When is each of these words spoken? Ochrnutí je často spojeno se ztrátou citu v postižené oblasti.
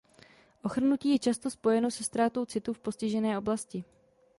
Ochrnutí 0.63 1.09
je 1.09 1.19
často 1.19 1.49
spojeno 1.49 1.91
se 1.91 2.03
ztrátou 2.03 2.45
citu 2.45 2.73
v 2.73 2.79
postižené 2.79 3.37
oblasti. 3.37 3.83